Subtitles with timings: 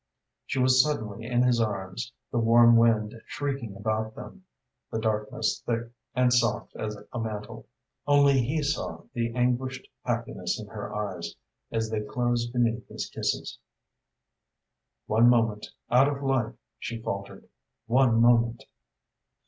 [0.47, 4.45] She was suddenly in his arms, the warm wind shrieking about them,
[4.89, 7.67] the darkness thick and soft as a mantle.
[8.07, 11.35] Only he saw the anguished happiness in her eyes
[11.71, 13.59] as they closed beneath his kisses.
[15.05, 17.47] "One moment out of life," she faltered,
[17.85, 18.63] "one moment!"